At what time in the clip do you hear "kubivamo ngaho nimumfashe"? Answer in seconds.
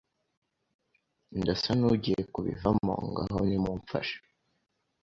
2.33-4.17